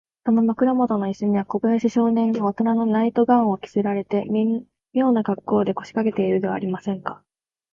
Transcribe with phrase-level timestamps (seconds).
[0.25, 7.21] その枕もとのイスには、小林少年がおとなのナイト・ガウンを着せられて、みょうなかっこうで、こしかけているではありませんか。